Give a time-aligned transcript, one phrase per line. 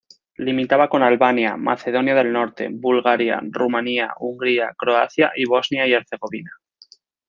[0.39, 6.49] Limitaba con Albania, Macedonia del Norte, Bulgaria, Rumania, Hungría, Croacia y Bosnia y Herzegovina.